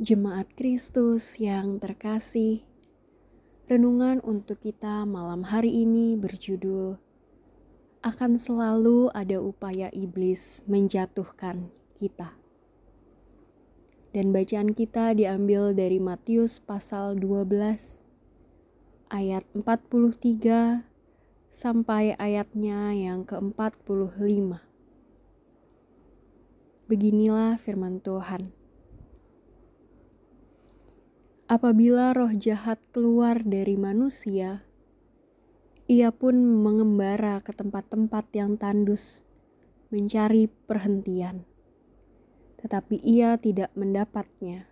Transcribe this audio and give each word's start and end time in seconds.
Jemaat 0.00 0.56
Kristus 0.56 1.36
yang 1.36 1.76
terkasih, 1.76 2.64
renungan 3.68 4.24
untuk 4.24 4.56
kita 4.64 5.04
malam 5.04 5.44
hari 5.44 5.84
ini 5.84 6.16
berjudul 6.16 6.96
"Akan 8.00 8.40
Selalu 8.40 9.12
Ada 9.12 9.44
Upaya 9.44 9.92
Iblis 9.92 10.64
Menjatuhkan 10.64 11.68
Kita". 11.92 12.32
Dan 14.16 14.32
bacaan 14.32 14.72
kita 14.72 15.12
diambil 15.12 15.76
dari 15.76 16.00
Matius 16.00 16.64
pasal 16.64 17.20
12 17.20 18.00
ayat 19.12 19.44
43 19.52 20.88
sampai 21.52 22.16
ayatnya 22.16 22.96
yang 22.96 23.28
ke-45. 23.28 24.64
Beginilah 26.88 27.60
firman 27.60 28.00
Tuhan. 28.00 28.59
Apabila 31.50 32.14
roh 32.14 32.30
jahat 32.30 32.78
keluar 32.94 33.42
dari 33.42 33.74
manusia, 33.74 34.62
ia 35.90 36.14
pun 36.14 36.38
mengembara 36.38 37.42
ke 37.42 37.50
tempat-tempat 37.50 38.30
yang 38.38 38.54
tandus, 38.54 39.26
mencari 39.90 40.46
perhentian, 40.46 41.42
tetapi 42.62 43.02
ia 43.02 43.34
tidak 43.34 43.74
mendapatnya. 43.74 44.70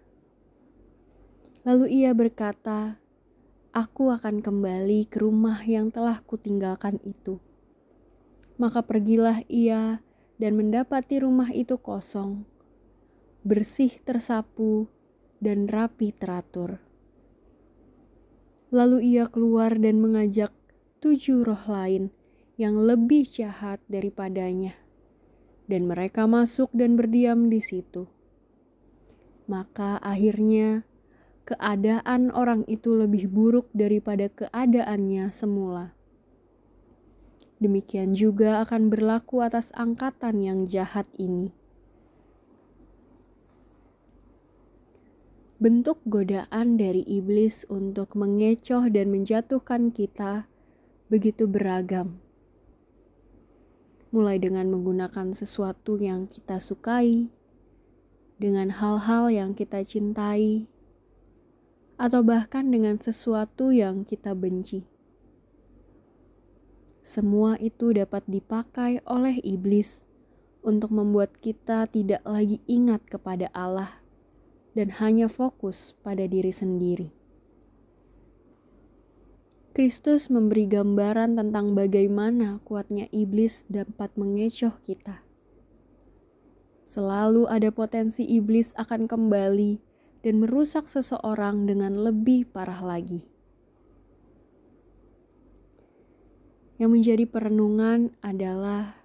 Lalu 1.67 1.99
ia 1.99 2.15
berkata, 2.15 3.03
"Aku 3.75 4.15
akan 4.15 4.39
kembali 4.39 5.11
ke 5.11 5.19
rumah 5.19 5.67
yang 5.67 5.91
telah 5.91 6.23
kutinggalkan 6.23 7.03
itu." 7.03 7.43
Maka 8.55 8.87
pergilah 8.87 9.43
ia 9.51 9.99
dan 10.39 10.55
mendapati 10.55 11.27
rumah 11.27 11.51
itu 11.51 11.75
kosong, 11.75 12.47
bersih 13.43 13.99
tersapu, 14.07 14.87
dan 15.39 15.71
rapi 15.71 16.15
teratur. 16.15 16.83
Lalu 18.69 19.17
ia 19.17 19.25
keluar 19.31 19.79
dan 19.81 20.03
mengajak 20.05 20.53
tujuh 21.01 21.47
roh 21.47 21.65
lain 21.71 22.13
yang 22.59 22.77
lebih 22.77 23.25
jahat 23.25 23.79
daripadanya, 23.87 24.75
dan 25.71 25.87
mereka 25.87 26.27
masuk 26.27 26.69
dan 26.75 26.99
berdiam 26.99 27.49
di 27.49 27.63
situ. 27.63 28.11
Maka 29.49 29.97
akhirnya 30.05 30.85
keadaan 31.49 32.29
orang 32.35 32.69
itu 32.69 32.93
lebih 32.93 33.33
buruk 33.33 33.73
daripada 33.73 34.29
keadaannya 34.29 35.33
semula. 35.33 35.97
Demikian 37.59 38.15
juga 38.15 38.63
akan 38.63 38.87
berlaku 38.87 39.43
atas 39.43 39.75
angkatan 39.75 40.45
yang 40.45 40.59
jahat 40.71 41.11
ini. 41.19 41.58
Bentuk 45.59 45.99
godaan 46.07 46.79
dari 46.79 47.03
iblis 47.03 47.67
untuk 47.67 48.15
mengecoh 48.15 48.87
dan 48.95 49.11
menjatuhkan 49.11 49.91
kita 49.91 50.47
begitu 51.11 51.51
beragam. 51.51 52.23
Mulai 54.15 54.39
dengan 54.39 54.71
menggunakan 54.71 55.35
sesuatu 55.35 55.99
yang 55.99 56.31
kita 56.31 56.63
sukai, 56.63 57.35
dengan 58.39 58.71
hal-hal 58.71 59.35
yang 59.35 59.51
kita 59.59 59.83
cintai, 59.83 60.71
atau 61.99 62.23
bahkan 62.23 62.71
dengan 62.71 62.95
sesuatu 63.03 63.75
yang 63.75 64.07
kita 64.07 64.39
benci. 64.39 64.87
Semua 67.03 67.59
itu 67.59 67.91
dapat 67.91 68.23
dipakai 68.31 69.03
oleh 69.11 69.43
iblis 69.43 70.07
untuk 70.63 70.95
membuat 70.95 71.35
kita 71.43 71.91
tidak 71.91 72.23
lagi 72.23 72.63
ingat 72.71 73.03
kepada 73.11 73.51
Allah 73.51 74.07
dan 74.79 74.95
hanya 75.03 75.27
fokus 75.27 75.99
pada 76.07 76.23
diri 76.31 76.55
sendiri. 76.55 77.11
Kristus 79.75 80.31
memberi 80.31 80.71
gambaran 80.71 81.35
tentang 81.35 81.75
bagaimana 81.75 82.63
kuatnya 82.63 83.11
iblis 83.11 83.67
dapat 83.67 84.15
mengecoh 84.15 84.79
kita. 84.87 85.27
Selalu 86.87 87.51
ada 87.51 87.75
potensi 87.75 88.23
iblis 88.23 88.71
akan 88.79 89.11
kembali 89.11 89.83
dan 90.23 90.39
merusak 90.39 90.87
seseorang 90.87 91.67
dengan 91.67 91.99
lebih 91.99 92.47
parah 92.47 92.79
lagi. 92.79 93.27
Yang 96.79 96.91
menjadi 96.95 97.25
perenungan 97.27 98.15
adalah 98.23 99.03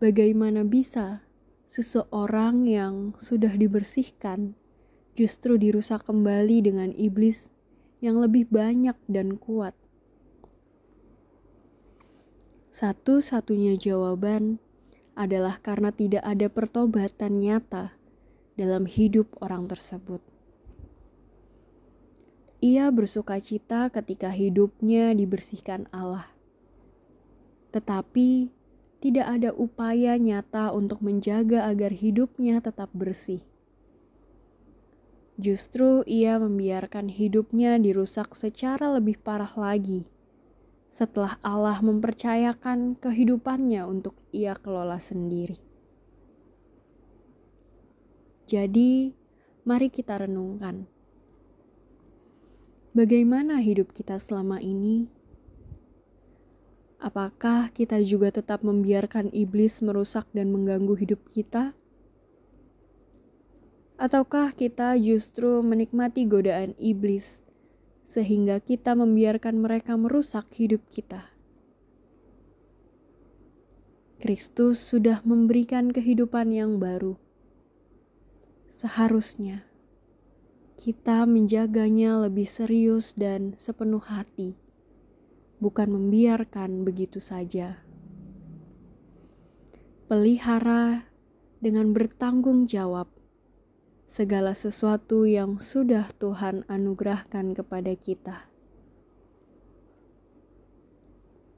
bagaimana 0.00 0.64
bisa 0.64 1.20
seseorang 1.68 2.64
yang 2.64 3.12
sudah 3.20 3.52
dibersihkan 3.52 4.59
justru 5.20 5.60
dirusak 5.60 6.08
kembali 6.08 6.64
dengan 6.64 6.96
iblis 6.96 7.52
yang 8.00 8.16
lebih 8.16 8.48
banyak 8.48 8.96
dan 9.04 9.36
kuat. 9.36 9.76
Satu-satunya 12.72 13.76
jawaban 13.76 14.56
adalah 15.12 15.60
karena 15.60 15.92
tidak 15.92 16.24
ada 16.24 16.48
pertobatan 16.48 17.36
nyata 17.36 17.92
dalam 18.56 18.88
hidup 18.88 19.28
orang 19.44 19.68
tersebut. 19.68 20.24
Ia 22.64 22.88
bersuka 22.88 23.36
cita 23.44 23.92
ketika 23.92 24.32
hidupnya 24.32 25.12
dibersihkan 25.12 25.84
Allah, 25.92 26.32
tetapi 27.76 28.48
tidak 29.04 29.26
ada 29.28 29.52
upaya 29.52 30.16
nyata 30.16 30.72
untuk 30.72 31.04
menjaga 31.04 31.68
agar 31.68 31.92
hidupnya 31.92 32.64
tetap 32.64 32.88
bersih. 32.96 33.49
Justru 35.40 36.04
ia 36.04 36.36
membiarkan 36.36 37.08
hidupnya 37.08 37.80
dirusak 37.80 38.36
secara 38.36 38.92
lebih 38.92 39.16
parah 39.16 39.56
lagi 39.56 40.04
setelah 40.92 41.40
Allah 41.40 41.80
mempercayakan 41.80 43.00
kehidupannya 43.00 43.80
untuk 43.88 44.20
ia 44.36 44.52
kelola 44.52 45.00
sendiri. 45.00 45.56
Jadi, 48.44 49.16
mari 49.64 49.88
kita 49.88 50.20
renungkan. 50.28 50.84
Bagaimana 52.92 53.64
hidup 53.64 53.96
kita 53.96 54.20
selama 54.20 54.60
ini? 54.60 55.08
Apakah 57.00 57.72
kita 57.72 57.96
juga 58.04 58.28
tetap 58.28 58.60
membiarkan 58.60 59.32
iblis 59.32 59.80
merusak 59.80 60.28
dan 60.36 60.52
mengganggu 60.52 61.00
hidup 61.00 61.24
kita? 61.32 61.72
Ataukah 64.00 64.56
kita 64.56 64.96
justru 64.96 65.60
menikmati 65.60 66.24
godaan 66.24 66.72
iblis 66.80 67.44
sehingga 68.08 68.56
kita 68.56 68.96
membiarkan 68.96 69.60
mereka 69.60 69.92
merusak 69.92 70.48
hidup 70.56 70.80
kita? 70.88 71.28
Kristus 74.16 74.80
sudah 74.80 75.20
memberikan 75.20 75.92
kehidupan 75.92 76.48
yang 76.48 76.80
baru. 76.80 77.20
Seharusnya 78.72 79.68
kita 80.80 81.28
menjaganya 81.28 82.24
lebih 82.24 82.48
serius 82.48 83.12
dan 83.12 83.52
sepenuh 83.60 84.00
hati, 84.00 84.56
bukan 85.60 85.92
membiarkan 85.92 86.88
begitu 86.88 87.20
saja. 87.20 87.84
Pelihara 90.08 91.04
dengan 91.60 91.92
bertanggung 91.92 92.64
jawab 92.64 93.19
segala 94.10 94.58
sesuatu 94.58 95.22
yang 95.22 95.62
sudah 95.62 96.10
Tuhan 96.18 96.66
anugerahkan 96.66 97.54
kepada 97.54 97.94
kita. 97.94 98.50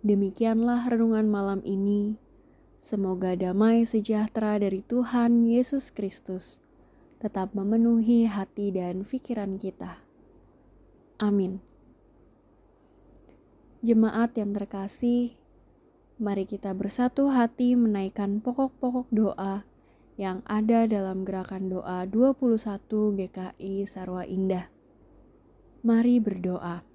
Demikianlah 0.04 0.84
renungan 0.92 1.32
malam 1.32 1.64
ini. 1.64 2.20
Semoga 2.76 3.32
damai 3.40 3.88
sejahtera 3.88 4.60
dari 4.60 4.84
Tuhan 4.84 5.48
Yesus 5.48 5.88
Kristus 5.88 6.60
tetap 7.24 7.56
memenuhi 7.56 8.28
hati 8.28 8.68
dan 8.74 9.08
pikiran 9.08 9.56
kita. 9.56 10.04
Amin. 11.16 11.64
Jemaat 13.80 14.36
yang 14.36 14.52
terkasih, 14.52 15.38
mari 16.20 16.44
kita 16.44 16.76
bersatu 16.76 17.32
hati 17.32 17.78
menaikkan 17.78 18.44
pokok-pokok 18.44 19.08
doa 19.08 19.71
yang 20.20 20.44
ada 20.44 20.84
dalam 20.84 21.24
gerakan 21.24 21.72
doa 21.72 22.04
21 22.04 22.84
GKI 23.16 23.88
Sarwa 23.88 24.28
Indah. 24.28 24.68
Mari 25.82 26.20
berdoa. 26.20 26.91